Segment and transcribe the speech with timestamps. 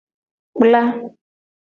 [0.57, 0.81] Kpla.